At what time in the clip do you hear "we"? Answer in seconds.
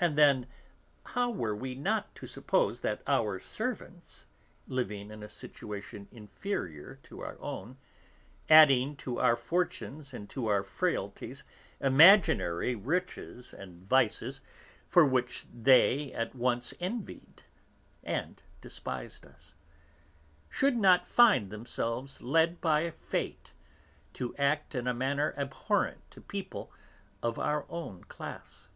1.54-1.76